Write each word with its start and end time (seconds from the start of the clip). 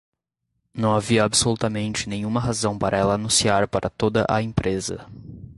Não 0.73 0.95
havia 0.95 1.23
absolutamente 1.23 2.09
nenhuma 2.09 2.39
razão 2.39 2.75
para 2.75 2.97
ela 2.97 3.13
anunciar 3.13 3.67
para 3.67 3.87
toda 3.87 4.25
a 4.27 4.41
empresa. 4.41 5.05